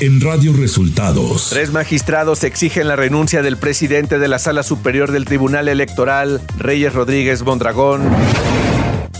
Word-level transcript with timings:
en 0.00 0.20
Radio 0.22 0.54
Resultados. 0.54 1.50
Tres 1.50 1.72
magistrados 1.72 2.42
exigen 2.44 2.88
la 2.88 2.96
renuncia 2.96 3.42
del 3.42 3.58
presidente 3.58 4.18
de 4.18 4.28
la 4.28 4.38
Sala 4.38 4.62
Superior 4.62 5.12
del 5.12 5.26
Tribunal 5.26 5.68
Electoral, 5.68 6.40
Reyes 6.58 6.94
Rodríguez 6.94 7.42
Mondragón. 7.42 8.08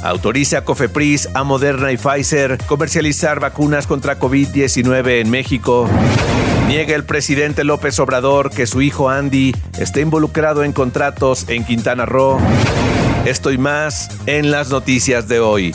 Autoriza 0.03 0.59
a 0.59 0.65
Cofepris, 0.65 1.29
a 1.35 1.45
Moderna 1.45 1.93
y 1.93 1.99
Pfizer 1.99 2.57
comercializar 2.67 3.41
vacunas 3.41 3.87
contra 3.87 4.19
COVID-19 4.19 5.21
en 5.21 5.31
México. 5.31 5.87
Niega 6.67 6.95
el 6.95 7.05
presidente 7.05 7.63
López 7.65 7.99
Obrador 7.99 8.51
que 8.51 8.67
su 8.67 8.81
hijo 8.81 9.11
Andy 9.11 9.55
esté 9.79 10.01
involucrado 10.01 10.65
en 10.65 10.73
contratos 10.73 11.45
en 11.49 11.65
Quintana 11.65 12.07
Roo. 12.07 12.39
Esto 13.27 13.53
y 13.53 13.59
más 13.59 14.09
en 14.25 14.51
las 14.51 14.71
noticias 14.71 15.29
de 15.29 15.41
hoy. 15.41 15.75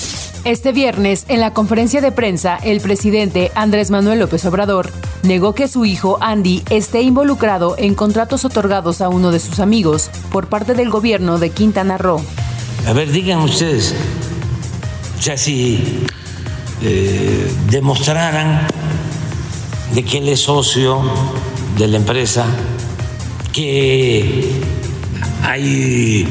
Este 0.43 0.71
viernes, 0.71 1.25
en 1.27 1.39
la 1.39 1.53
conferencia 1.53 2.01
de 2.01 2.11
prensa, 2.11 2.57
el 2.57 2.81
presidente 2.81 3.51
Andrés 3.53 3.91
Manuel 3.91 4.17
López 4.17 4.43
Obrador 4.45 4.91
negó 5.21 5.53
que 5.53 5.67
su 5.67 5.85
hijo 5.85 6.17
Andy 6.19 6.63
esté 6.71 7.03
involucrado 7.03 7.75
en 7.77 7.93
contratos 7.93 8.43
otorgados 8.43 9.01
a 9.01 9.09
uno 9.09 9.29
de 9.29 9.39
sus 9.39 9.59
amigos 9.59 10.09
por 10.31 10.47
parte 10.47 10.73
del 10.73 10.89
gobierno 10.89 11.37
de 11.37 11.51
Quintana 11.51 11.99
Roo. 11.99 12.23
A 12.87 12.93
ver, 12.93 13.11
digan 13.11 13.41
ustedes, 13.41 13.93
o 15.19 15.37
si 15.37 16.07
eh, 16.81 17.51
demostraran 17.69 18.65
de 19.93 20.03
que 20.03 20.17
él 20.17 20.29
es 20.29 20.39
socio 20.39 21.03
de 21.77 21.87
la 21.87 21.97
empresa, 21.97 22.47
que 23.53 24.59
hay 25.43 26.27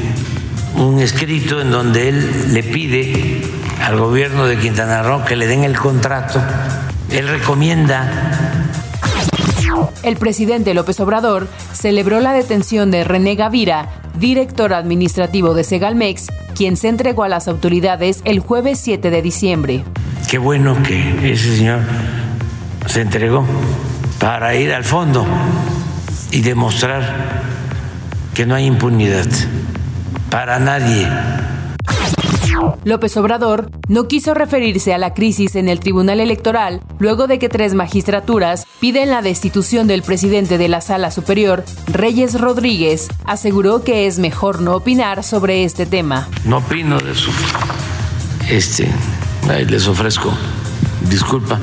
un 0.75 0.99
escrito 0.99 1.61
en 1.61 1.71
donde 1.71 2.09
él 2.09 2.53
le 2.53 2.61
pide 2.63 3.60
al 3.81 3.97
gobierno 3.97 4.45
de 4.45 4.57
Quintana 4.57 5.01
Roo 5.03 5.25
que 5.25 5.35
le 5.35 5.47
den 5.47 5.63
el 5.63 5.77
contrato. 5.77 6.39
Él 7.09 7.27
recomienda. 7.27 8.09
El 10.03 10.17
presidente 10.17 10.73
López 10.73 10.99
Obrador 10.99 11.47
celebró 11.73 12.19
la 12.19 12.33
detención 12.33 12.91
de 12.91 13.03
René 13.03 13.35
Gavira, 13.35 13.89
director 14.19 14.73
administrativo 14.73 15.53
de 15.53 15.63
Segalmex, 15.63 16.27
quien 16.55 16.77
se 16.77 16.89
entregó 16.89 17.23
a 17.23 17.29
las 17.29 17.47
autoridades 17.47 18.21
el 18.25 18.39
jueves 18.39 18.79
7 18.79 19.09
de 19.09 19.21
diciembre. 19.21 19.83
Qué 20.29 20.37
bueno 20.37 20.81
que 20.83 21.31
ese 21.31 21.57
señor 21.57 21.79
se 22.85 23.01
entregó 23.01 23.45
para 24.19 24.55
ir 24.55 24.73
al 24.73 24.83
fondo 24.83 25.25
y 26.31 26.41
demostrar 26.41 27.41
que 28.33 28.45
no 28.45 28.55
hay 28.55 28.65
impunidad 28.65 29.27
para 30.29 30.59
nadie 30.59 31.07
López 32.83 33.15
Obrador 33.17 33.71
no 33.87 34.07
quiso 34.07 34.33
referirse 34.33 34.93
a 34.93 34.97
la 34.97 35.13
crisis 35.13 35.55
en 35.55 35.69
el 35.69 35.79
Tribunal 35.79 36.19
Electoral 36.19 36.81
luego 36.99 37.27
de 37.27 37.39
que 37.39 37.49
tres 37.49 37.73
magistraturas 37.73 38.65
piden 38.79 39.09
la 39.09 39.21
destitución 39.21 39.87
del 39.87 40.03
presidente 40.03 40.57
de 40.57 40.67
la 40.67 40.81
Sala 40.81 41.11
Superior, 41.11 41.63
Reyes 41.87 42.39
Rodríguez. 42.39 43.07
Aseguró 43.25 43.83
que 43.83 44.07
es 44.07 44.19
mejor 44.19 44.61
no 44.61 44.75
opinar 44.75 45.23
sobre 45.23 45.63
este 45.63 45.85
tema. 45.85 46.27
No 46.45 46.57
opino 46.57 46.99
de 46.99 47.11
eso. 47.11 47.31
Este, 48.49 48.87
les 49.67 49.87
ofrezco 49.87 50.33
disculpa, 51.09 51.59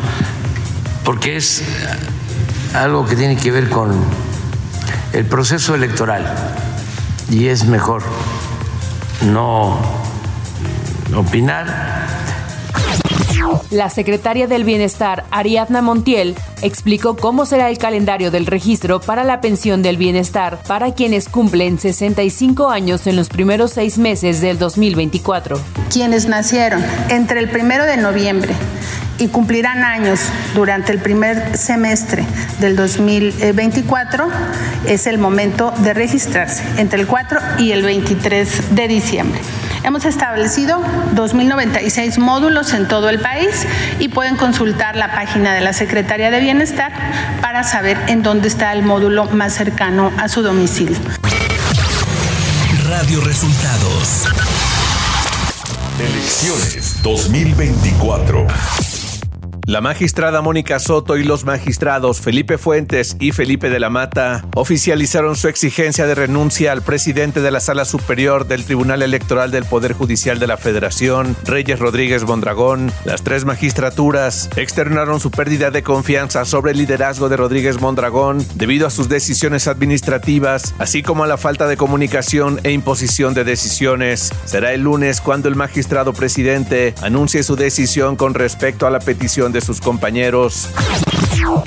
porque 1.04 1.36
es 1.36 1.62
algo 2.74 3.06
que 3.06 3.16
tiene 3.16 3.36
que 3.36 3.50
ver 3.50 3.68
con 3.68 3.92
el 5.12 5.24
proceso 5.24 5.74
electoral 5.74 6.34
y 7.30 7.46
es 7.46 7.64
mejor 7.64 8.02
no 9.22 9.78
opinar. 11.18 11.66
La 13.70 13.90
secretaria 13.90 14.46
del 14.46 14.64
Bienestar, 14.64 15.24
Ariadna 15.30 15.82
Montiel, 15.82 16.34
explicó 16.62 17.16
cómo 17.16 17.46
será 17.46 17.70
el 17.70 17.78
calendario 17.78 18.30
del 18.30 18.46
registro 18.46 19.00
para 19.00 19.24
la 19.24 19.40
pensión 19.40 19.82
del 19.82 19.96
bienestar 19.96 20.58
para 20.66 20.92
quienes 20.92 21.28
cumplen 21.28 21.78
65 21.78 22.68
años 22.70 23.06
en 23.06 23.16
los 23.16 23.28
primeros 23.28 23.72
seis 23.72 23.98
meses 23.98 24.40
del 24.40 24.58
2024. 24.58 25.60
Quienes 25.92 26.26
nacieron 26.26 26.84
entre 27.10 27.40
el 27.40 27.48
primero 27.50 27.84
de 27.84 27.96
noviembre 27.96 28.54
y 29.18 29.28
cumplirán 29.28 29.84
años 29.84 30.20
durante 30.54 30.92
el 30.92 30.98
primer 31.00 31.56
semestre 31.56 32.24
del 32.60 32.76
2024, 32.76 34.28
es 34.86 35.06
el 35.06 35.18
momento 35.18 35.72
de 35.78 35.92
registrarse 35.94 36.62
entre 36.78 37.00
el 37.00 37.06
4 37.06 37.40
y 37.58 37.72
el 37.72 37.82
23 37.82 38.74
de 38.74 38.88
diciembre. 38.88 39.40
Hemos 39.84 40.04
establecido 40.04 40.80
2.096 41.14 42.18
módulos 42.18 42.72
en 42.72 42.88
todo 42.88 43.08
el 43.08 43.20
país 43.20 43.66
y 43.98 44.08
pueden 44.08 44.36
consultar 44.36 44.96
la 44.96 45.12
página 45.12 45.54
de 45.54 45.60
la 45.60 45.72
Secretaría 45.72 46.30
de 46.30 46.40
Bienestar 46.40 46.92
para 47.40 47.64
saber 47.64 47.98
en 48.08 48.22
dónde 48.22 48.48
está 48.48 48.72
el 48.72 48.82
módulo 48.82 49.26
más 49.26 49.54
cercano 49.54 50.12
a 50.18 50.28
su 50.28 50.42
domicilio. 50.42 50.98
Radio 52.88 53.20
Resultados. 53.20 54.24
Elecciones 55.98 57.02
2024. 57.02 58.46
La 59.68 59.82
magistrada 59.82 60.40
Mónica 60.40 60.78
Soto 60.78 61.18
y 61.18 61.24
los 61.24 61.44
magistrados 61.44 62.22
Felipe 62.22 62.56
Fuentes 62.56 63.18
y 63.20 63.32
Felipe 63.32 63.68
de 63.68 63.78
la 63.78 63.90
Mata 63.90 64.46
oficializaron 64.54 65.36
su 65.36 65.46
exigencia 65.46 66.06
de 66.06 66.14
renuncia 66.14 66.72
al 66.72 66.80
presidente 66.80 67.42
de 67.42 67.50
la 67.50 67.60
Sala 67.60 67.84
Superior 67.84 68.46
del 68.46 68.64
Tribunal 68.64 69.02
Electoral 69.02 69.50
del 69.50 69.66
Poder 69.66 69.92
Judicial 69.92 70.38
de 70.38 70.46
la 70.46 70.56
Federación, 70.56 71.36
Reyes 71.44 71.78
Rodríguez 71.80 72.24
Mondragón. 72.24 72.90
Las 73.04 73.22
tres 73.22 73.44
magistraturas 73.44 74.48
externaron 74.56 75.20
su 75.20 75.30
pérdida 75.30 75.70
de 75.70 75.82
confianza 75.82 76.46
sobre 76.46 76.72
el 76.72 76.78
liderazgo 76.78 77.28
de 77.28 77.36
Rodríguez 77.36 77.78
Mondragón 77.78 78.42
debido 78.54 78.86
a 78.86 78.90
sus 78.90 79.10
decisiones 79.10 79.68
administrativas, 79.68 80.74
así 80.78 81.02
como 81.02 81.24
a 81.24 81.26
la 81.26 81.36
falta 81.36 81.68
de 81.68 81.76
comunicación 81.76 82.58
e 82.64 82.72
imposición 82.72 83.34
de 83.34 83.44
decisiones. 83.44 84.32
Será 84.46 84.72
el 84.72 84.80
lunes 84.80 85.20
cuando 85.20 85.46
el 85.46 85.56
magistrado 85.56 86.14
presidente 86.14 86.94
anuncie 87.02 87.42
su 87.42 87.54
decisión 87.54 88.16
con 88.16 88.32
respecto 88.32 88.86
a 88.86 88.90
la 88.90 89.00
petición 89.00 89.52
de 89.52 89.57
sus 89.60 89.80
compañeros. 89.80 90.68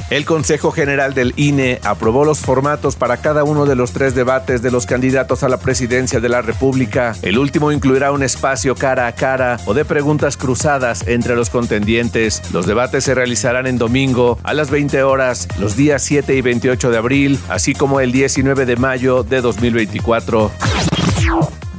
El 0.09 0.25
Consejo 0.25 0.71
General 0.71 1.13
del 1.13 1.33
INE 1.37 1.79
aprobó 1.83 2.25
los 2.25 2.39
formatos 2.39 2.95
para 2.95 3.17
cada 3.17 3.43
uno 3.43 3.65
de 3.65 3.75
los 3.75 3.91
tres 3.91 4.13
debates 4.13 4.61
de 4.61 4.71
los 4.71 4.85
candidatos 4.85 5.43
a 5.43 5.49
la 5.49 5.57
presidencia 5.57 6.19
de 6.19 6.29
la 6.29 6.41
República. 6.41 7.15
El 7.21 7.37
último 7.37 7.71
incluirá 7.71 8.11
un 8.11 8.23
espacio 8.23 8.75
cara 8.75 9.07
a 9.07 9.13
cara 9.13 9.57
o 9.65 9.73
de 9.73 9.85
preguntas 9.85 10.37
cruzadas 10.37 11.07
entre 11.07 11.35
los 11.35 11.49
contendientes. 11.49 12.41
Los 12.51 12.65
debates 12.65 13.05
se 13.05 13.15
realizarán 13.15 13.67
en 13.67 13.77
domingo 13.77 14.37
a 14.43 14.53
las 14.53 14.69
20 14.69 15.03
horas, 15.03 15.47
los 15.59 15.75
días 15.75 16.03
7 16.03 16.35
y 16.35 16.41
28 16.41 16.91
de 16.91 16.97
abril, 16.97 17.39
así 17.49 17.73
como 17.73 17.99
el 17.99 18.11
19 18.11 18.65
de 18.65 18.75
mayo 18.75 19.23
de 19.23 19.41
2024. 19.41 20.51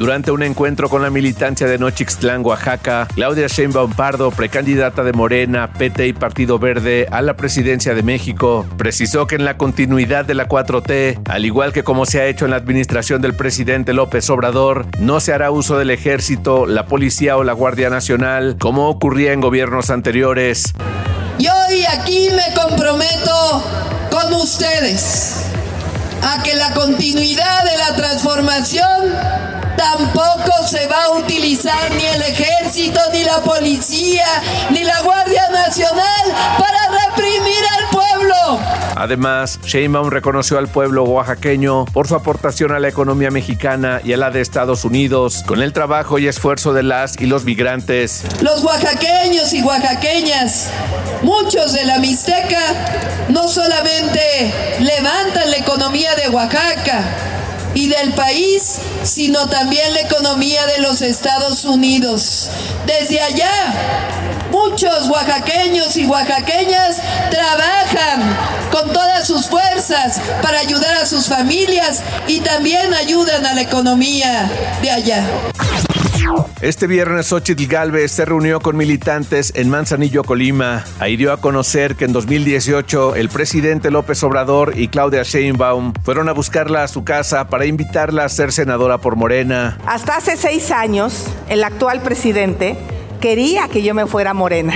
Durante 0.02 0.32
un 0.32 0.42
encuentro 0.42 0.88
con 0.88 1.00
la 1.02 1.10
militancia 1.10 1.68
de 1.68 1.78
Nochixtlán, 1.78 2.44
Oaxaca, 2.44 3.06
Claudia 3.14 3.46
Sheinbaum 3.46 3.92
Pardo, 3.92 4.32
precandidata 4.32 5.04
de 5.04 5.12
Morena, 5.12 5.72
PT 5.72 6.08
y 6.08 6.12
Partido 6.12 6.58
Verde 6.58 7.06
a 7.12 7.22
la 7.22 7.36
presidencia 7.36 7.94
de 7.94 8.02
México, 8.02 8.66
precisó 8.76 9.28
que 9.28 9.36
en 9.36 9.44
la 9.44 9.56
continuidad 9.56 10.24
de 10.24 10.34
la 10.34 10.48
4T, 10.48 11.20
al 11.28 11.44
igual 11.44 11.72
que 11.72 11.84
como 11.84 12.04
se 12.04 12.20
ha 12.20 12.26
hecho 12.26 12.46
en 12.46 12.50
la 12.50 12.56
administración 12.56 13.22
del 13.22 13.34
presidente 13.34 13.92
López 13.92 14.28
Obrador, 14.28 14.86
no 14.98 15.20
se 15.20 15.34
hará 15.34 15.52
uso 15.52 15.78
del 15.78 15.90
ejército, 15.90 16.66
la 16.66 16.86
policía 16.86 17.36
o 17.36 17.44
la 17.44 17.52
Guardia 17.52 17.88
Nacional, 17.88 18.56
como 18.58 18.88
ocurría 18.88 19.32
en 19.32 19.40
gobiernos 19.40 19.90
anteriores. 19.90 20.72
Y 21.38 21.46
hoy 21.46 21.84
aquí 21.96 22.28
me 22.30 22.52
comprometo 22.60 23.62
con 24.10 24.32
ustedes 24.34 25.51
a 26.22 26.42
que 26.42 26.54
la 26.54 26.72
continuidad 26.72 27.64
de 27.64 27.78
la 27.78 27.96
transformación 27.96 29.52
Tampoco 29.76 30.66
se 30.66 30.86
va 30.86 31.04
a 31.04 31.10
utilizar 31.10 31.90
ni 31.94 32.04
el 32.04 32.22
ejército, 32.22 33.00
ni 33.12 33.24
la 33.24 33.40
policía, 33.40 34.26
ni 34.70 34.84
la 34.84 35.00
Guardia 35.00 35.48
Nacional 35.50 36.22
para. 36.58 36.81
Además, 39.02 39.58
Sheinbaum 39.64 40.10
reconoció 40.10 40.58
al 40.58 40.68
pueblo 40.68 41.02
oaxaqueño 41.02 41.86
por 41.86 42.06
su 42.06 42.14
aportación 42.14 42.70
a 42.70 42.78
la 42.78 42.86
economía 42.86 43.32
mexicana 43.32 44.00
y 44.04 44.12
a 44.12 44.16
la 44.16 44.30
de 44.30 44.40
Estados 44.40 44.84
Unidos, 44.84 45.42
con 45.44 45.60
el 45.60 45.72
trabajo 45.72 46.20
y 46.20 46.28
esfuerzo 46.28 46.72
de 46.72 46.84
las 46.84 47.20
y 47.20 47.26
los 47.26 47.44
migrantes. 47.44 48.22
Los 48.42 48.62
oaxaqueños 48.62 49.52
y 49.54 49.62
oaxaqueñas, 49.62 50.68
muchos 51.22 51.72
de 51.72 51.84
la 51.84 51.98
Mixteca, 51.98 52.60
no 53.28 53.48
solamente 53.48 54.54
levantan 54.78 55.50
la 55.50 55.56
economía 55.56 56.14
de 56.14 56.28
Oaxaca, 56.28 57.02
y 57.74 57.88
del 57.88 58.12
país, 58.12 58.78
sino 59.02 59.48
también 59.48 59.94
la 59.94 60.02
economía 60.02 60.64
de 60.66 60.82
los 60.82 61.02
Estados 61.02 61.64
Unidos. 61.64 62.50
Desde 62.86 63.20
allá, 63.20 63.50
muchos 64.50 65.08
oaxaqueños 65.08 65.96
y 65.96 66.06
oaxaqueñas 66.06 66.98
trabajan 67.30 68.61
con 68.72 68.92
todas 68.92 69.26
sus 69.26 69.48
fuerzas 69.48 70.20
para 70.40 70.58
ayudar 70.58 70.96
a 70.96 71.06
sus 71.06 71.28
familias 71.28 72.02
y 72.26 72.40
también 72.40 72.94
ayudan 72.94 73.44
a 73.46 73.54
la 73.54 73.60
economía 73.60 74.50
de 74.80 74.90
allá. 74.90 75.24
Este 76.60 76.86
viernes 76.86 77.26
Xochitl 77.26 77.66
Galvez 77.66 78.12
se 78.12 78.24
reunió 78.24 78.60
con 78.60 78.76
militantes 78.76 79.52
en 79.56 79.68
Manzanillo, 79.68 80.22
Colima. 80.22 80.84
Ahí 81.00 81.16
dio 81.16 81.32
a 81.32 81.40
conocer 81.40 81.96
que 81.96 82.04
en 82.04 82.12
2018 82.12 83.16
el 83.16 83.28
presidente 83.28 83.90
López 83.90 84.22
Obrador 84.22 84.78
y 84.78 84.88
Claudia 84.88 85.24
Sheinbaum 85.24 85.92
fueron 86.04 86.28
a 86.28 86.32
buscarla 86.32 86.84
a 86.84 86.88
su 86.88 87.04
casa 87.04 87.48
para 87.48 87.66
invitarla 87.66 88.24
a 88.24 88.28
ser 88.28 88.52
senadora 88.52 88.98
por 88.98 89.16
Morena. 89.16 89.78
Hasta 89.84 90.16
hace 90.16 90.36
seis 90.36 90.70
años, 90.70 91.26
el 91.48 91.64
actual 91.64 92.02
presidente 92.02 92.78
quería 93.20 93.68
que 93.68 93.82
yo 93.82 93.92
me 93.94 94.06
fuera 94.06 94.32
morena. 94.32 94.74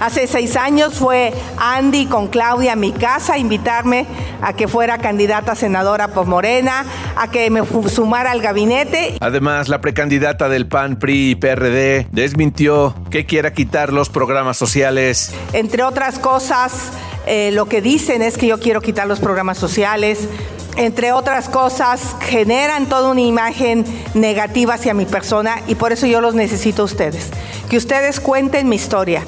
Hace 0.00 0.26
seis 0.26 0.56
años 0.56 0.94
fue 0.94 1.32
Andy 1.58 2.06
con 2.06 2.28
Claudia 2.28 2.74
a 2.74 2.76
mi 2.76 2.92
casa 2.92 3.34
a 3.34 3.38
invitarme 3.38 4.06
a 4.40 4.52
que 4.52 4.68
fuera 4.68 4.98
candidata 4.98 5.56
senadora 5.56 6.08
por 6.08 6.26
Morena, 6.26 6.84
a 7.16 7.30
que 7.30 7.50
me 7.50 7.62
sumara 7.88 8.30
al 8.30 8.40
gabinete. 8.40 9.16
Además, 9.20 9.68
la 9.68 9.80
precandidata 9.80 10.48
del 10.48 10.68
PAN, 10.68 10.98
PRI 10.98 11.30
y 11.30 11.34
PRD 11.34 12.06
desmintió 12.12 12.94
que 13.10 13.26
quiera 13.26 13.52
quitar 13.52 13.92
los 13.92 14.08
programas 14.08 14.56
sociales. 14.56 15.32
Entre 15.52 15.82
otras 15.82 16.20
cosas, 16.20 16.90
eh, 17.26 17.50
lo 17.52 17.66
que 17.66 17.82
dicen 17.82 18.22
es 18.22 18.38
que 18.38 18.46
yo 18.46 18.60
quiero 18.60 18.80
quitar 18.80 19.08
los 19.08 19.18
programas 19.18 19.58
sociales 19.58 20.28
entre 20.76 21.10
otras 21.10 21.48
cosas, 21.48 22.14
generan 22.20 22.88
toda 22.88 23.10
una 23.10 23.20
imagen 23.20 23.84
negativa 24.14 24.74
hacia 24.74 24.94
mi 24.94 25.06
persona 25.06 25.56
y 25.66 25.74
por 25.74 25.90
eso 25.90 26.06
yo 26.06 26.20
los 26.20 26.36
necesito 26.36 26.82
a 26.82 26.84
ustedes. 26.84 27.30
Que 27.68 27.76
ustedes 27.76 28.20
cuenten 28.20 28.68
mi 28.68 28.76
historia. 28.76 29.24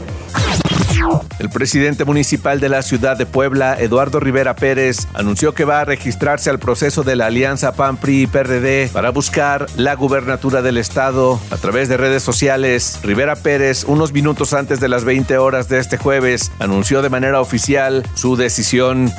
El 1.38 1.50
presidente 1.50 2.04
municipal 2.04 2.60
de 2.60 2.68
la 2.68 2.82
ciudad 2.82 3.16
de 3.16 3.26
Puebla, 3.26 3.78
Eduardo 3.78 4.20
Rivera 4.20 4.54
Pérez, 4.54 5.06
anunció 5.14 5.54
que 5.54 5.64
va 5.64 5.80
a 5.80 5.84
registrarse 5.84 6.50
al 6.50 6.58
proceso 6.58 7.02
de 7.02 7.16
la 7.16 7.26
alianza 7.26 7.72
PAN-PRI 7.72 8.22
y 8.22 8.26
PRD 8.26 8.90
para 8.92 9.10
buscar 9.10 9.66
la 9.76 9.94
gubernatura 9.94 10.62
del 10.62 10.76
estado. 10.78 11.40
A 11.50 11.56
través 11.56 11.88
de 11.88 11.96
redes 11.96 12.22
sociales, 12.22 12.98
Rivera 13.02 13.36
Pérez, 13.36 13.84
unos 13.84 14.12
minutos 14.12 14.52
antes 14.52 14.80
de 14.80 14.88
las 14.88 15.04
20 15.04 15.38
horas 15.38 15.68
de 15.68 15.78
este 15.78 15.96
jueves, 15.96 16.52
anunció 16.58 17.02
de 17.02 17.08
manera 17.08 17.40
oficial 17.40 18.06
su 18.14 18.36
decisión. 18.36 19.12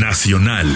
Nacional. 0.00 0.66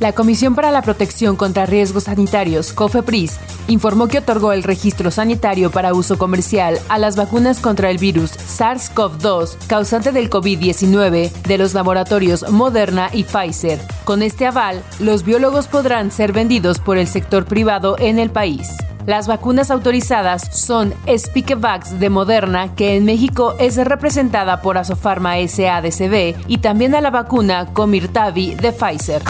La 0.00 0.12
Comisión 0.12 0.54
para 0.54 0.70
la 0.70 0.80
Protección 0.80 1.36
contra 1.36 1.66
Riesgos 1.66 2.04
Sanitarios, 2.04 2.72
COFEPRIS, 2.72 3.38
informó 3.68 4.08
que 4.08 4.16
otorgó 4.16 4.52
el 4.52 4.62
registro 4.62 5.10
sanitario 5.10 5.70
para 5.70 5.92
uso 5.92 6.16
comercial 6.16 6.78
a 6.88 6.96
las 6.96 7.16
vacunas 7.16 7.60
contra 7.60 7.90
el 7.90 7.98
virus 7.98 8.32
SARS-CoV-2, 8.32 9.58
causante 9.66 10.10
del 10.10 10.30
COVID-19, 10.30 11.30
de 11.30 11.58
los 11.58 11.74
laboratorios 11.74 12.50
Moderna 12.50 13.10
y 13.12 13.24
Pfizer. 13.24 13.78
Con 14.04 14.22
este 14.22 14.46
aval, 14.46 14.82
los 15.00 15.22
biólogos 15.22 15.66
podrán 15.66 16.10
ser 16.10 16.32
vendidos 16.32 16.78
por 16.78 16.96
el 16.96 17.06
sector 17.06 17.44
privado 17.44 17.96
en 17.98 18.18
el 18.18 18.30
país. 18.30 18.70
Las 19.04 19.26
vacunas 19.26 19.70
autorizadas 19.70 20.48
son 20.50 20.94
Spikevax 21.14 22.00
de 22.00 22.08
Moderna, 22.08 22.74
que 22.74 22.96
en 22.96 23.04
México 23.04 23.54
es 23.58 23.76
representada 23.76 24.62
por 24.62 24.78
Asofarma 24.78 25.34
SADCB, 25.46 26.36
y 26.48 26.58
también 26.58 26.94
a 26.94 27.02
la 27.02 27.10
vacuna 27.10 27.66
Comirtavi 27.74 28.54
de 28.54 28.72
Pfizer. 28.72 29.22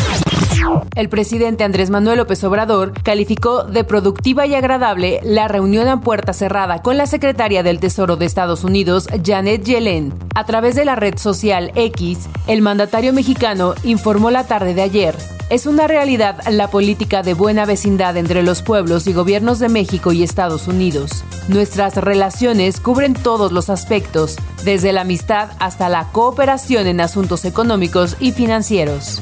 El 0.94 1.08
presidente 1.08 1.64
Andrés 1.64 1.90
Manuel 1.90 2.18
López 2.18 2.42
Obrador 2.44 2.92
calificó 3.02 3.64
de 3.64 3.84
productiva 3.84 4.46
y 4.46 4.54
agradable 4.54 5.20
la 5.22 5.48
reunión 5.48 5.88
a 5.88 6.00
puerta 6.00 6.32
cerrada 6.32 6.82
con 6.82 6.96
la 6.96 7.06
secretaria 7.06 7.62
del 7.62 7.80
Tesoro 7.80 8.16
de 8.16 8.26
Estados 8.26 8.64
Unidos, 8.64 9.08
Janet 9.24 9.64
Yellen. 9.64 10.12
A 10.34 10.44
través 10.44 10.74
de 10.74 10.84
la 10.84 10.96
red 10.96 11.18
social 11.18 11.72
X, 11.74 12.28
el 12.46 12.62
mandatario 12.62 13.12
mexicano 13.12 13.74
informó 13.82 14.30
la 14.30 14.46
tarde 14.46 14.74
de 14.74 14.82
ayer 14.82 15.16
es 15.50 15.66
una 15.66 15.88
realidad 15.88 16.46
la 16.48 16.68
política 16.68 17.22
de 17.22 17.34
buena 17.34 17.66
vecindad 17.66 18.16
entre 18.16 18.44
los 18.44 18.62
pueblos 18.62 19.08
y 19.08 19.12
gobiernos 19.12 19.58
de 19.58 19.68
México 19.68 20.12
y 20.12 20.22
Estados 20.22 20.68
Unidos. 20.68 21.24
Nuestras 21.48 21.96
relaciones 21.96 22.78
cubren 22.78 23.14
todos 23.14 23.50
los 23.50 23.68
aspectos, 23.68 24.36
desde 24.64 24.92
la 24.92 25.00
amistad 25.00 25.48
hasta 25.58 25.88
la 25.88 26.06
cooperación 26.12 26.86
en 26.86 27.00
asuntos 27.00 27.44
económicos 27.44 28.16
y 28.20 28.30
financieros. 28.30 29.20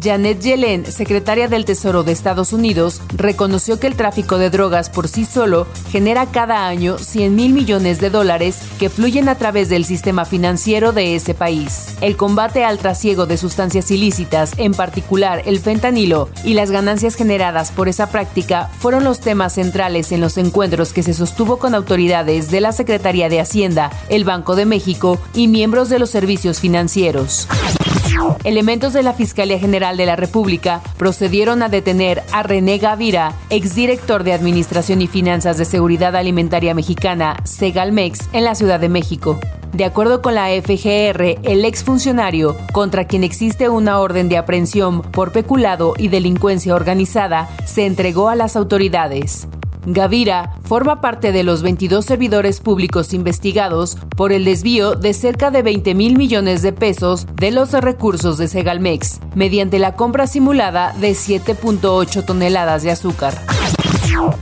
Janet 0.00 0.40
Yellen, 0.40 0.84
secretaria 0.86 1.48
del 1.48 1.64
Tesoro 1.64 2.02
de 2.02 2.12
Estados 2.12 2.52
Unidos, 2.52 3.00
reconoció 3.16 3.78
que 3.78 3.86
el 3.86 3.96
tráfico 3.96 4.38
de 4.38 4.50
drogas 4.50 4.90
por 4.90 5.08
sí 5.08 5.24
solo 5.24 5.66
genera 5.90 6.26
cada 6.26 6.66
año 6.66 6.98
100 6.98 7.34
mil 7.34 7.52
millones 7.52 8.00
de 8.00 8.10
dólares 8.10 8.58
que 8.78 8.90
fluyen 8.90 9.28
a 9.28 9.36
través 9.36 9.68
del 9.68 9.84
sistema 9.84 10.24
financiero 10.24 10.92
de 10.92 11.14
ese 11.14 11.34
país. 11.34 11.96
El 12.00 12.16
combate 12.16 12.64
al 12.64 12.78
trasiego 12.78 13.26
de 13.26 13.36
sustancias 13.36 13.90
ilícitas, 13.90 14.52
en 14.56 14.74
particular 14.74 15.42
el 15.46 15.60
fentanilo, 15.60 16.28
y 16.44 16.54
las 16.54 16.70
ganancias 16.70 17.14
generadas 17.14 17.70
por 17.70 17.88
esa 17.88 18.10
práctica 18.10 18.70
fueron 18.78 19.04
los 19.04 19.20
temas 19.20 19.54
centrales 19.54 20.12
en 20.12 20.20
los 20.20 20.36
encuentros 20.38 20.92
que 20.92 21.02
se 21.02 21.14
sostuvo 21.14 21.58
con 21.58 21.74
autoridades 21.74 22.50
de 22.50 22.60
la 22.60 22.72
Secretaría 22.72 23.28
de 23.28 23.40
Hacienda, 23.40 23.90
el 24.08 24.24
Banco 24.24 24.56
de 24.56 24.66
México 24.66 25.18
y 25.34 25.48
miembros 25.48 25.88
de 25.88 25.98
los 25.98 26.10
servicios 26.10 26.60
financieros. 26.60 27.48
Elementos 28.44 28.92
de 28.92 29.02
la 29.02 29.12
Fiscalía 29.12 29.58
General 29.58 29.96
de 29.96 30.06
la 30.06 30.16
República 30.16 30.82
procedieron 30.96 31.62
a 31.62 31.68
detener 31.68 32.22
a 32.32 32.42
René 32.42 32.78
Gavira, 32.78 33.32
exdirector 33.50 34.24
de 34.24 34.32
Administración 34.32 35.02
y 35.02 35.06
Finanzas 35.06 35.58
de 35.58 35.64
Seguridad 35.64 36.16
Alimentaria 36.16 36.74
Mexicana, 36.74 37.36
Segalmex, 37.44 38.28
en 38.32 38.44
la 38.44 38.54
Ciudad 38.54 38.80
de 38.80 38.88
México. 38.88 39.38
De 39.74 39.84
acuerdo 39.84 40.22
con 40.22 40.36
la 40.36 40.50
FGR, 40.50 41.40
el 41.42 41.64
exfuncionario, 41.64 42.56
contra 42.72 43.08
quien 43.08 43.24
existe 43.24 43.68
una 43.68 43.98
orden 43.98 44.28
de 44.28 44.36
aprehensión 44.36 45.02
por 45.02 45.32
peculado 45.32 45.94
y 45.98 46.06
delincuencia 46.06 46.76
organizada, 46.76 47.48
se 47.64 47.84
entregó 47.84 48.28
a 48.28 48.36
las 48.36 48.54
autoridades. 48.54 49.48
Gavira 49.86 50.54
forma 50.62 51.00
parte 51.00 51.32
de 51.32 51.42
los 51.42 51.62
22 51.62 52.04
servidores 52.04 52.60
públicos 52.60 53.12
investigados 53.12 53.96
por 54.16 54.32
el 54.32 54.44
desvío 54.44 54.94
de 54.94 55.12
cerca 55.12 55.50
de 55.50 55.62
20 55.62 55.94
mil 55.94 56.16
millones 56.16 56.62
de 56.62 56.72
pesos 56.72 57.26
de 57.34 57.50
los 57.50 57.72
recursos 57.72 58.38
de 58.38 58.48
Segalmex, 58.48 59.20
mediante 59.34 59.78
la 59.78 59.94
compra 59.94 60.26
simulada 60.26 60.94
de 61.00 61.12
7.8 61.12 62.24
toneladas 62.24 62.82
de 62.82 62.92
azúcar. 62.92 63.34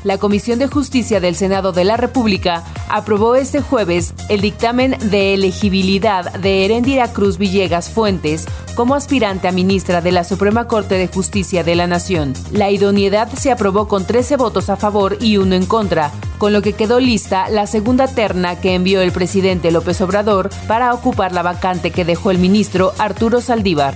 La 0.05 0.19
Comisión 0.19 0.59
de 0.59 0.67
Justicia 0.67 1.21
del 1.21 1.37
Senado 1.37 1.73
de 1.73 1.85
la 1.85 1.97
República 1.97 2.65
aprobó 2.89 3.37
este 3.37 3.61
jueves 3.61 4.15
el 4.29 4.41
dictamen 4.41 4.97
de 5.11 5.35
elegibilidad 5.35 6.33
de 6.35 6.65
Herendira 6.65 7.13
Cruz 7.13 7.39
Villegas 7.39 7.91
Fuentes 7.91 8.47
como 8.75 8.95
aspirante 8.95 9.49
a 9.49 9.53
ministra 9.53 10.01
de 10.01 10.13
la 10.13 10.25
Suprema 10.25 10.67
Corte 10.67 10.97
de 10.97 11.09
Justicia 11.09 11.63
de 11.65 11.77
la 11.77 11.87
Nación. 11.87 12.35
La 12.51 12.71
idoneidad 12.71 13.29
se 13.33 13.51
aprobó 13.51 13.89
con 13.89 14.07
13 14.07 14.37
votos 14.37 14.71
a 14.71 14.77
favor 14.77 15.17
y 15.21 15.37
uno 15.37 15.55
en 15.55 15.67
contra, 15.67 16.11
con 16.39 16.53
lo 16.53 16.63
que 16.63 16.73
quedó 16.73 17.01
lista 17.01 17.49
la 17.49 17.67
segunda 17.67 18.09
terna 18.09 18.61
que 18.61 18.75
envió 18.75 19.01
el 19.01 19.13
presidente 19.13 19.71
López 19.71 20.01
Obrador 20.01 20.51
para 20.67 20.93
ocupar 20.95 21.33
la 21.33 21.43
vacante 21.43 21.91
que 21.91 22.05
dejó 22.05 22.31
el 22.31 22.39
ministro 22.39 22.93
Arturo 22.99 23.41
Saldívar. 23.41 23.95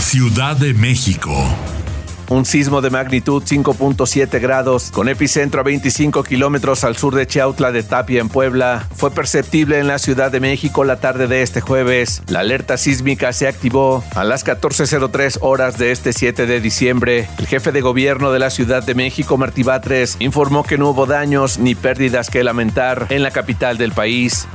Ciudad 0.00 0.56
de 0.56 0.74
México. 0.74 1.32
Un 2.28 2.44
sismo 2.44 2.80
de 2.80 2.90
magnitud 2.90 3.42
5.7 3.42 4.40
grados, 4.40 4.90
con 4.90 5.08
epicentro 5.08 5.60
a 5.60 5.64
25 5.64 6.24
kilómetros 6.24 6.82
al 6.82 6.96
sur 6.96 7.14
de 7.14 7.26
Chiautla 7.26 7.70
de 7.70 7.84
Tapia, 7.84 8.20
en 8.20 8.28
Puebla, 8.28 8.88
fue 8.96 9.12
perceptible 9.12 9.78
en 9.78 9.86
la 9.86 10.00
Ciudad 10.00 10.32
de 10.32 10.40
México 10.40 10.82
la 10.82 10.96
tarde 10.96 11.28
de 11.28 11.42
este 11.42 11.60
jueves. 11.60 12.22
La 12.26 12.40
alerta 12.40 12.78
sísmica 12.78 13.32
se 13.32 13.46
activó 13.46 14.02
a 14.14 14.24
las 14.24 14.44
14.03 14.44 15.38
horas 15.40 15.78
de 15.78 15.92
este 15.92 16.12
7 16.12 16.46
de 16.46 16.60
diciembre. 16.60 17.28
El 17.38 17.46
jefe 17.46 17.70
de 17.70 17.80
gobierno 17.80 18.32
de 18.32 18.40
la 18.40 18.50
Ciudad 18.50 18.82
de 18.82 18.96
México, 18.96 19.36
Martí 19.36 19.62
Batres, 19.62 20.16
informó 20.18 20.64
que 20.64 20.78
no 20.78 20.90
hubo 20.90 21.06
daños 21.06 21.58
ni 21.58 21.76
pérdidas 21.76 22.28
que 22.28 22.42
lamentar 22.42 23.06
en 23.10 23.22
la 23.22 23.30
capital 23.30 23.78
del 23.78 23.92
país. 23.92 24.48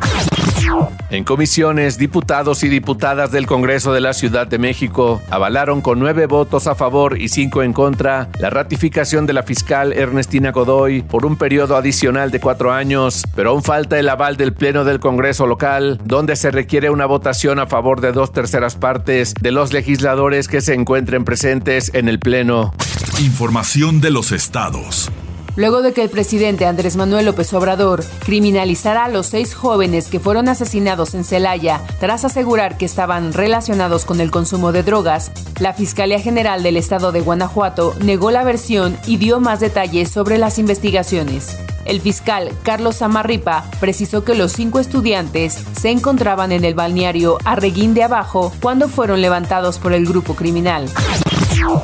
En 1.10 1.26
comisiones, 1.26 1.98
diputados 1.98 2.64
y 2.64 2.70
diputadas 2.70 3.32
del 3.32 3.46
Congreso 3.46 3.92
de 3.92 4.00
la 4.00 4.14
Ciudad 4.14 4.48
de 4.48 4.58
México 4.58 5.22
avalaron 5.30 5.82
con 5.82 6.00
nueve 6.00 6.26
votos 6.26 6.68
a 6.68 6.76
favor 6.76 7.20
y 7.20 7.28
cinco 7.28 7.64
en 7.64 7.74
contra 7.74 8.30
la 8.40 8.50
ratificación 8.50 9.26
de 9.26 9.34
la 9.34 9.44
fiscal 9.44 9.92
Ernestina 9.92 10.52
Godoy 10.52 11.02
por 11.02 11.26
un 11.26 11.36
periodo 11.36 11.76
adicional 11.76 12.32
de 12.32 12.40
cuatro 12.40 12.72
años, 12.72 13.24
pero 13.36 13.50
aún 13.50 13.62
falta 13.62 14.00
el 14.00 14.08
aval 14.08 14.38
del 14.38 14.54
Pleno 14.54 14.86
del 14.86 15.00
Congreso 15.00 15.48
local, 15.48 16.00
donde 16.06 16.36
se 16.36 16.52
requiere 16.52 16.90
una 16.90 17.06
votación 17.06 17.60
a 17.60 17.68
favor 17.68 18.00
de 18.00 18.14
dos 18.14 18.32
terceras 18.32 18.76
partes 18.76 19.34
de 19.34 19.52
los 19.52 19.74
legisladores 19.74 20.48
que 20.48 20.62
se 20.62 20.74
encuentren 20.74 21.26
presentes 21.26 21.92
en 21.94 22.08
el 22.08 22.20
Pleno. 22.20 22.74
Información 23.20 24.00
de 24.00 24.12
los 24.12 24.32
estados. 24.32 25.12
Luego 25.56 25.82
de 25.82 25.94
que 25.94 26.04
el 26.04 26.10
presidente 26.10 26.66
Andrés 26.66 26.96
Manuel 26.96 27.26
López 27.26 27.54
Obrador 27.54 28.04
criminalizara 28.20 29.06
a 29.06 29.10
los 29.10 29.28
seis 29.28 29.54
jóvenes 29.54 30.08
que 30.08 30.20
fueron 30.20 30.50
asesinados 30.50 31.14
en 31.14 31.24
Celaya 31.24 31.82
tras 32.00 32.26
asegurar 32.26 32.78
que 32.78 32.86
estaban 32.86 33.34
relacionados 33.34 34.06
con 34.06 34.22
el 34.22 34.32
consumo 34.32 34.72
de 34.72 34.84
drogas, 34.84 35.32
la 35.60 35.74
Fiscalía 35.74 36.20
General 36.20 36.64
del 36.64 36.78
Estado 36.78 37.12
de 37.12 37.22
Guanajuato 37.22 37.96
negó 38.04 38.32
la 38.32 38.44
versión 38.44 38.98
y 39.06 39.18
dio 39.18 39.40
más 39.40 39.60
detalles 39.60 40.10
sobre 40.10 40.38
las 40.38 40.60
investigaciones. 40.60 41.58
El 41.86 42.00
fiscal 42.00 42.52
Carlos 42.64 42.98
Samarripa 42.98 43.66
precisó 43.80 44.24
que 44.24 44.36
los 44.36 44.52
cinco 44.52 44.80
estudiantes 44.80 45.58
se 45.74 45.90
encontraban 45.90 46.52
en 46.52 46.64
el 46.64 46.76
balneario 46.76 47.38
Arreguín 47.44 47.94
de 47.94 48.04
Abajo 48.04 48.54
cuando 48.62 48.88
fueron 48.88 49.22
levantados 49.22 49.80
por 49.80 49.94
el 49.94 50.06
grupo 50.06 50.36
criminal. 50.36 50.88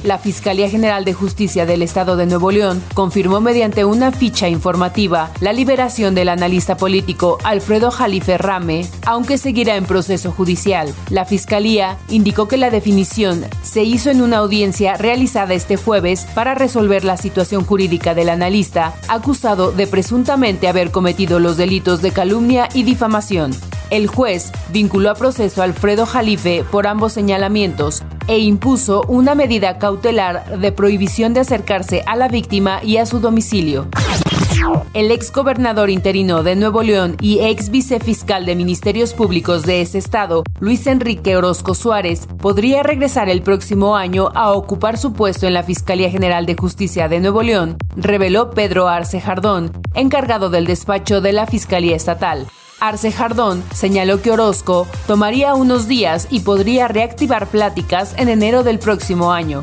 La 0.03 0.17
Fiscalía 0.17 0.69
General 0.69 1.05
de 1.05 1.13
Justicia 1.13 1.65
del 1.65 1.81
Estado 1.81 2.17
de 2.17 2.25
Nuevo 2.25 2.51
León 2.51 2.83
confirmó 2.93 3.41
mediante 3.41 3.85
una 3.85 4.11
ficha 4.11 4.47
informativa 4.47 5.31
la 5.39 5.53
liberación 5.53 6.15
del 6.15 6.29
analista 6.29 6.77
político 6.77 7.37
Alfredo 7.43 7.91
Jalife 7.91 8.37
Rame, 8.37 8.85
aunque 9.05 9.37
seguirá 9.37 9.75
en 9.75 9.85
proceso 9.85 10.31
judicial. 10.31 10.93
La 11.09 11.25
Fiscalía 11.25 11.97
indicó 12.09 12.47
que 12.47 12.57
la 12.57 12.69
definición 12.69 13.45
se 13.61 13.83
hizo 13.83 14.09
en 14.09 14.21
una 14.21 14.37
audiencia 14.37 14.95
realizada 14.95 15.53
este 15.53 15.77
jueves 15.77 16.25
para 16.33 16.55
resolver 16.55 17.03
la 17.03 17.17
situación 17.17 17.65
jurídica 17.65 18.13
del 18.13 18.29
analista, 18.29 18.93
acusado 19.07 19.71
de 19.71 19.87
presuntamente 19.87 20.67
haber 20.67 20.91
cometido 20.91 21.39
los 21.39 21.57
delitos 21.57 22.01
de 22.01 22.11
calumnia 22.11 22.69
y 22.73 22.83
difamación. 22.83 23.51
El 23.89 24.07
juez 24.07 24.51
vinculó 24.69 25.09
a 25.09 25.15
proceso 25.15 25.61
a 25.61 25.65
Alfredo 25.65 26.05
Jalife 26.05 26.65
por 26.69 26.87
ambos 26.87 27.13
señalamientos 27.13 28.03
e 28.27 28.39
impuso 28.39 29.03
una 29.07 29.33
medida 29.33 29.77
cautelar 29.77 30.59
de 30.59 30.71
prohibición 30.73 31.33
de 31.33 31.39
acercarse 31.41 32.03
a 32.05 32.17
la 32.17 32.27
víctima 32.27 32.81
y 32.83 32.97
a 32.97 33.05
su 33.05 33.19
domicilio. 33.19 33.87
El 34.93 35.11
ex 35.11 35.31
gobernador 35.31 35.89
interino 35.89 36.43
de 36.43 36.55
Nuevo 36.55 36.83
León 36.83 37.15
y 37.21 37.39
ex 37.39 37.69
vicefiscal 37.69 38.45
de 38.45 38.55
Ministerios 38.55 39.13
Públicos 39.13 39.63
de 39.63 39.81
ese 39.81 39.99
estado, 39.99 40.43
Luis 40.59 40.85
Enrique 40.87 41.37
Orozco 41.37 41.73
Suárez, 41.73 42.27
podría 42.39 42.83
regresar 42.83 43.29
el 43.29 43.41
próximo 43.41 43.95
año 43.95 44.29
a 44.35 44.51
ocupar 44.51 44.97
su 44.97 45.13
puesto 45.13 45.47
en 45.47 45.53
la 45.53 45.63
Fiscalía 45.63 46.09
General 46.09 46.45
de 46.45 46.55
Justicia 46.55 47.07
de 47.07 47.19
Nuevo 47.19 47.43
León, 47.43 47.77
reveló 47.95 48.49
Pedro 48.49 48.89
Arce 48.89 49.21
Jardón, 49.21 49.71
encargado 49.93 50.49
del 50.49 50.65
despacho 50.65 51.21
de 51.21 51.33
la 51.33 51.45
Fiscalía 51.45 51.95
Estatal. 51.95 52.47
Arce 52.79 53.11
Jardón 53.11 53.63
señaló 53.73 54.21
que 54.21 54.31
Orozco 54.31 54.87
tomaría 55.07 55.55
unos 55.55 55.87
días 55.87 56.27
y 56.29 56.41
podría 56.41 56.87
reactivar 56.87 57.47
pláticas 57.47 58.13
en 58.17 58.29
enero 58.29 58.63
del 58.63 58.77
próximo 58.77 59.31
año. 59.31 59.61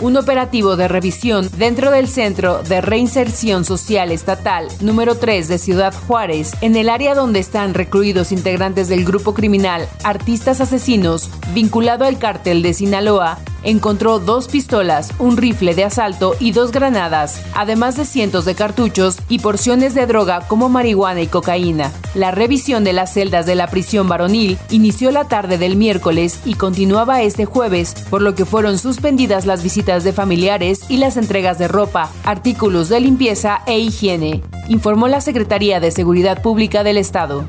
Un 0.00 0.18
operativo 0.18 0.76
de 0.76 0.86
revisión 0.86 1.48
dentro 1.56 1.90
del 1.90 2.06
Centro 2.06 2.62
de 2.62 2.82
Reinserción 2.82 3.64
Social 3.64 4.12
Estatal 4.12 4.68
número 4.80 5.16
3 5.16 5.48
de 5.48 5.56
Ciudad 5.56 5.94
Juárez, 6.06 6.52
en 6.60 6.76
el 6.76 6.90
área 6.90 7.14
donde 7.14 7.40
están 7.40 7.72
recluidos 7.72 8.32
integrantes 8.32 8.88
del 8.88 9.06
grupo 9.06 9.32
criminal 9.32 9.88
Artistas 10.04 10.60
Asesinos, 10.60 11.30
vinculado 11.54 12.04
al 12.04 12.18
cártel 12.18 12.62
de 12.62 12.74
Sinaloa, 12.74 13.38
encontró 13.62 14.18
dos 14.18 14.48
pistolas, 14.48 15.12
un 15.18 15.36
rifle 15.36 15.74
de 15.74 15.84
asalto 15.84 16.34
y 16.40 16.52
dos 16.52 16.72
granadas, 16.72 17.42
además 17.54 17.96
de 17.96 18.04
cientos 18.04 18.44
de 18.44 18.54
cartuchos 18.54 19.18
y 19.28 19.38
porciones 19.38 19.94
de 19.94 20.06
droga 20.06 20.40
como 20.48 20.68
marihuana 20.68 21.22
y 21.22 21.26
cocaína. 21.26 21.92
La 22.14 22.30
revisión 22.30 22.84
de 22.84 22.92
las 22.92 23.12
celdas 23.12 23.46
de 23.46 23.54
la 23.54 23.66
prisión 23.66 24.08
varonil 24.08 24.58
inició 24.70 25.10
la 25.10 25.24
tarde 25.24 25.58
del 25.58 25.76
miércoles 25.76 26.40
y 26.44 26.54
continuaba 26.54 27.22
este 27.22 27.44
jueves, 27.44 27.94
por 28.10 28.22
lo 28.22 28.34
que 28.34 28.44
fueron 28.44 28.78
suspendidas 28.78 29.46
las 29.46 29.62
visitas 29.62 30.04
de 30.04 30.12
familiares 30.12 30.80
y 30.88 30.98
las 30.98 31.16
entregas 31.16 31.58
de 31.58 31.68
ropa, 31.68 32.10
artículos 32.24 32.88
de 32.88 33.00
limpieza 33.00 33.62
e 33.66 33.78
higiene, 33.78 34.42
informó 34.68 35.08
la 35.08 35.20
Secretaría 35.20 35.80
de 35.80 35.90
Seguridad 35.90 36.42
Pública 36.42 36.82
del 36.82 36.96
Estado. 36.96 37.46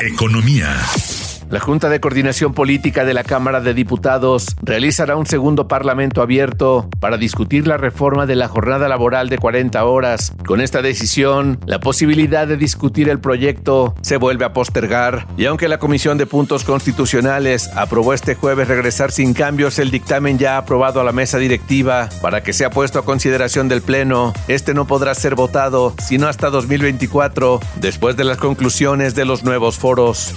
Economía. 0.00 0.76
La 1.50 1.58
Junta 1.58 1.88
de 1.88 1.98
Coordinación 1.98 2.54
Política 2.54 3.04
de 3.04 3.12
la 3.12 3.24
Cámara 3.24 3.60
de 3.60 3.74
Diputados 3.74 4.54
realizará 4.62 5.16
un 5.16 5.26
segundo 5.26 5.66
parlamento 5.66 6.22
abierto 6.22 6.88
para 7.00 7.16
discutir 7.16 7.66
la 7.66 7.76
reforma 7.76 8.24
de 8.24 8.36
la 8.36 8.46
jornada 8.46 8.86
laboral 8.86 9.28
de 9.28 9.36
40 9.36 9.84
horas. 9.84 10.32
Con 10.46 10.60
esta 10.60 10.80
decisión, 10.80 11.58
la 11.66 11.80
posibilidad 11.80 12.46
de 12.46 12.56
discutir 12.56 13.08
el 13.08 13.18
proyecto 13.18 13.96
se 14.00 14.16
vuelve 14.16 14.44
a 14.44 14.52
postergar 14.52 15.26
y 15.36 15.46
aunque 15.46 15.66
la 15.66 15.78
Comisión 15.78 16.18
de 16.18 16.26
Puntos 16.26 16.62
Constitucionales 16.62 17.68
aprobó 17.74 18.14
este 18.14 18.36
jueves 18.36 18.68
regresar 18.68 19.10
sin 19.10 19.34
cambios 19.34 19.80
el 19.80 19.90
dictamen 19.90 20.38
ya 20.38 20.56
aprobado 20.56 21.00
a 21.00 21.04
la 21.04 21.10
mesa 21.10 21.38
directiva 21.38 22.10
para 22.22 22.44
que 22.44 22.52
sea 22.52 22.70
puesto 22.70 23.00
a 23.00 23.04
consideración 23.04 23.68
del 23.68 23.82
Pleno, 23.82 24.32
este 24.46 24.72
no 24.72 24.86
podrá 24.86 25.16
ser 25.16 25.34
votado 25.34 25.94
sino 25.98 26.28
hasta 26.28 26.48
2024, 26.48 27.58
después 27.80 28.16
de 28.16 28.22
las 28.22 28.36
conclusiones 28.38 29.16
de 29.16 29.24
los 29.24 29.42
nuevos 29.42 29.78
foros. 29.78 30.32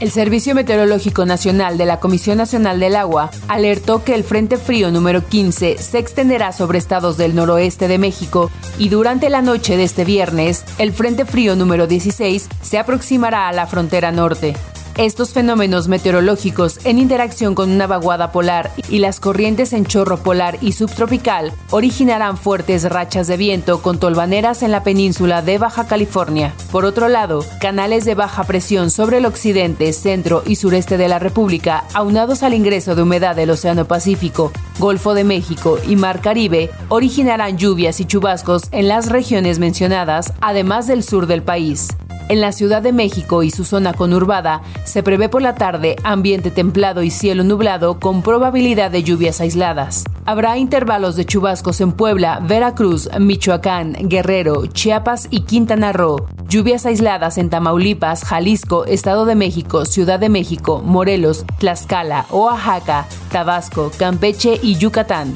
El 0.00 0.10
Servicio 0.10 0.52
Meteorológico 0.52 1.24
Nacional 1.24 1.78
de 1.78 1.86
la 1.86 2.00
Comisión 2.00 2.38
Nacional 2.38 2.80
del 2.80 2.96
Agua 2.96 3.30
alertó 3.46 4.02
que 4.02 4.16
el 4.16 4.24
Frente 4.24 4.56
Frío 4.56 4.90
número 4.90 5.24
15 5.24 5.78
se 5.78 5.98
extenderá 5.98 6.50
sobre 6.50 6.78
estados 6.78 7.16
del 7.16 7.36
noroeste 7.36 7.86
de 7.86 7.98
México 7.98 8.50
y 8.76 8.88
durante 8.88 9.30
la 9.30 9.42
noche 9.42 9.76
de 9.76 9.84
este 9.84 10.04
viernes, 10.04 10.64
el 10.78 10.92
Frente 10.92 11.24
Frío 11.24 11.54
número 11.54 11.86
16 11.86 12.48
se 12.62 12.78
aproximará 12.80 13.46
a 13.46 13.52
la 13.52 13.68
frontera 13.68 14.10
norte. 14.10 14.56
Estos 14.96 15.32
fenómenos 15.32 15.88
meteorológicos 15.88 16.78
en 16.84 17.00
interacción 17.00 17.56
con 17.56 17.72
una 17.72 17.88
vaguada 17.88 18.30
polar 18.30 18.70
y 18.88 19.00
las 19.00 19.18
corrientes 19.18 19.72
en 19.72 19.86
chorro 19.86 20.18
polar 20.18 20.58
y 20.60 20.70
subtropical 20.70 21.52
originarán 21.70 22.38
fuertes 22.38 22.88
rachas 22.88 23.26
de 23.26 23.36
viento 23.36 23.82
con 23.82 23.98
tolvaneras 23.98 24.62
en 24.62 24.70
la 24.70 24.84
península 24.84 25.42
de 25.42 25.58
Baja 25.58 25.88
California. 25.88 26.54
Por 26.70 26.84
otro 26.84 27.08
lado, 27.08 27.44
canales 27.60 28.04
de 28.04 28.14
baja 28.14 28.44
presión 28.44 28.92
sobre 28.92 29.18
el 29.18 29.26
occidente, 29.26 29.92
centro 29.92 30.44
y 30.46 30.54
sureste 30.54 30.96
de 30.96 31.08
la 31.08 31.18
República, 31.18 31.82
aunados 31.92 32.44
al 32.44 32.54
ingreso 32.54 32.94
de 32.94 33.02
humedad 33.02 33.34
del 33.34 33.50
Océano 33.50 33.86
Pacífico, 33.86 34.52
Golfo 34.78 35.14
de 35.14 35.24
México 35.24 35.76
y 35.88 35.96
Mar 35.96 36.20
Caribe, 36.20 36.70
originarán 36.88 37.58
lluvias 37.58 37.98
y 37.98 38.04
chubascos 38.04 38.68
en 38.70 38.86
las 38.86 39.08
regiones 39.08 39.58
mencionadas, 39.58 40.32
además 40.40 40.86
del 40.86 41.02
sur 41.02 41.26
del 41.26 41.42
país. 41.42 41.88
En 42.28 42.40
la 42.40 42.52
Ciudad 42.52 42.80
de 42.80 42.92
México 42.92 43.42
y 43.42 43.50
su 43.50 43.64
zona 43.64 43.92
conurbada 43.92 44.62
se 44.84 45.02
prevé 45.02 45.28
por 45.28 45.42
la 45.42 45.54
tarde 45.54 45.96
ambiente 46.04 46.50
templado 46.50 47.02
y 47.02 47.10
cielo 47.10 47.44
nublado 47.44 48.00
con 48.00 48.22
probabilidad 48.22 48.90
de 48.90 49.02
lluvias 49.02 49.40
aisladas. 49.40 50.04
Habrá 50.24 50.56
intervalos 50.56 51.16
de 51.16 51.26
chubascos 51.26 51.82
en 51.82 51.92
Puebla, 51.92 52.40
Veracruz, 52.42 53.10
Michoacán, 53.18 53.94
Guerrero, 54.08 54.64
Chiapas 54.66 55.28
y 55.30 55.40
Quintana 55.40 55.92
Roo. 55.92 56.26
Lluvias 56.48 56.86
aisladas 56.86 57.36
en 57.36 57.50
Tamaulipas, 57.50 58.24
Jalisco, 58.24 58.86
Estado 58.86 59.26
de 59.26 59.34
México, 59.34 59.84
Ciudad 59.84 60.18
de 60.18 60.30
México, 60.30 60.82
Morelos, 60.82 61.44
Tlaxcala, 61.58 62.24
Oaxaca, 62.30 63.06
Tabasco, 63.30 63.90
Campeche 63.98 64.58
y 64.62 64.76
Yucatán. 64.76 65.34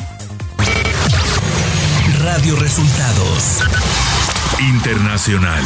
Radio 2.23 2.57
Resultados 2.57 3.63
Internacional. 4.61 5.65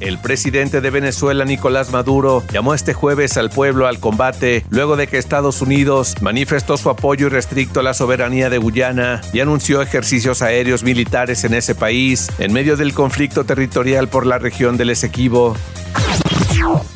El 0.00 0.18
presidente 0.18 0.80
de 0.80 0.90
Venezuela, 0.90 1.44
Nicolás 1.44 1.90
Maduro, 1.90 2.42
llamó 2.50 2.72
este 2.72 2.94
jueves 2.94 3.36
al 3.36 3.50
pueblo 3.50 3.86
al 3.86 4.00
combate 4.00 4.64
luego 4.70 4.96
de 4.96 5.06
que 5.06 5.18
Estados 5.18 5.60
Unidos 5.60 6.14
manifestó 6.22 6.78
su 6.78 6.88
apoyo 6.88 7.26
irrestricto 7.26 7.80
a 7.80 7.82
la 7.82 7.92
soberanía 7.92 8.48
de 8.48 8.56
Guyana 8.56 9.20
y 9.34 9.40
anunció 9.40 9.82
ejercicios 9.82 10.40
aéreos 10.40 10.82
militares 10.82 11.44
en 11.44 11.52
ese 11.52 11.74
país 11.74 12.30
en 12.38 12.54
medio 12.54 12.78
del 12.78 12.94
conflicto 12.94 13.44
territorial 13.44 14.08
por 14.08 14.24
la 14.24 14.38
región 14.38 14.78
del 14.78 14.88
Esequibo. 14.90 15.54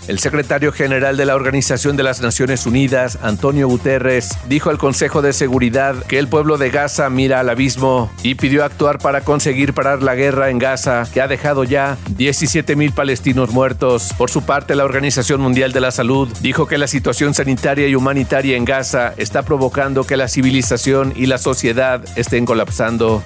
El 0.06 0.18
secretario 0.18 0.70
general 0.70 1.16
de 1.16 1.24
la 1.24 1.34
Organización 1.34 1.96
de 1.96 2.02
las 2.02 2.20
Naciones 2.20 2.66
Unidas, 2.66 3.18
Antonio 3.22 3.68
Guterres, 3.68 4.36
dijo 4.48 4.68
al 4.68 4.76
Consejo 4.76 5.22
de 5.22 5.32
Seguridad 5.32 5.96
que 6.04 6.18
el 6.18 6.28
pueblo 6.28 6.58
de 6.58 6.70
Gaza 6.70 7.08
mira 7.08 7.40
al 7.40 7.48
abismo 7.48 8.10
y 8.22 8.34
pidió 8.34 8.64
actuar 8.64 8.98
para 8.98 9.22
conseguir 9.22 9.72
parar 9.72 10.02
la 10.02 10.14
guerra 10.14 10.50
en 10.50 10.58
Gaza, 10.58 11.04
que 11.12 11.22
ha 11.22 11.28
dejado 11.28 11.64
ya 11.64 11.96
17 12.10 12.76
mil 12.76 12.92
palestinos 12.92 13.50
muertos. 13.50 14.10
Por 14.18 14.30
su 14.30 14.42
parte, 14.42 14.74
la 14.74 14.84
Organización 14.84 15.40
Mundial 15.40 15.72
de 15.72 15.80
la 15.80 15.90
Salud 15.90 16.28
dijo 16.42 16.66
que 16.66 16.76
la 16.76 16.86
situación 16.86 17.32
sanitaria 17.32 17.88
y 17.88 17.94
humanitaria 17.94 18.56
en 18.56 18.66
Gaza 18.66 19.14
está 19.16 19.42
provocando 19.42 20.04
que 20.04 20.18
la 20.18 20.28
civilización 20.28 21.14
y 21.16 21.26
la 21.26 21.38
sociedad 21.38 22.02
estén 22.16 22.44
colapsando. 22.44 23.22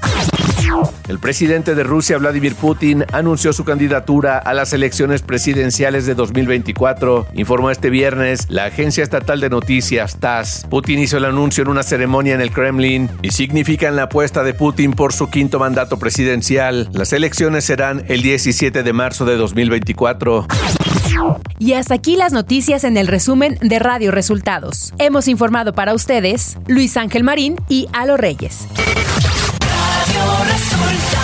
El 1.08 1.18
presidente 1.18 1.74
de 1.74 1.82
Rusia, 1.82 2.18
Vladimir 2.18 2.54
Putin, 2.54 3.04
anunció 3.12 3.52
su 3.52 3.64
candidatura 3.64 4.38
a 4.38 4.52
las 4.54 4.72
elecciones 4.72 5.22
presidenciales 5.22 6.06
de 6.06 6.14
2024, 6.14 7.28
informó 7.34 7.70
este 7.70 7.90
viernes 7.90 8.46
la 8.48 8.66
agencia 8.66 9.02
estatal 9.02 9.40
de 9.40 9.50
noticias 9.50 10.18
TASS. 10.18 10.66
Putin 10.68 10.98
hizo 10.98 11.16
el 11.16 11.24
anuncio 11.24 11.62
en 11.62 11.68
una 11.68 11.82
ceremonia 11.82 12.34
en 12.34 12.40
el 12.40 12.50
Kremlin 12.50 13.08
y 13.22 13.30
significan 13.30 13.96
la 13.96 14.04
apuesta 14.04 14.42
de 14.42 14.54
Putin 14.54 14.92
por 14.92 15.12
su 15.12 15.30
quinto 15.30 15.58
mandato 15.58 15.98
presidencial. 15.98 16.88
Las 16.92 17.12
elecciones 17.12 17.64
serán 17.64 18.04
el 18.08 18.22
17 18.22 18.82
de 18.82 18.92
marzo 18.92 19.24
de 19.24 19.36
2024. 19.36 20.46
Y 21.58 21.72
hasta 21.72 21.94
aquí 21.94 22.16
las 22.16 22.32
noticias 22.32 22.84
en 22.84 22.96
el 22.96 23.06
resumen 23.08 23.58
de 23.60 23.78
Radio 23.78 24.10
Resultados. 24.10 24.92
Hemos 24.98 25.26
informado 25.28 25.72
para 25.72 25.94
ustedes 25.94 26.56
Luis 26.66 26.96
Ángel 26.96 27.24
Marín 27.24 27.56
y 27.68 27.88
Alo 27.92 28.16
Reyes. 28.16 28.68
Radio 30.28 30.44
Resultados. 30.44 31.17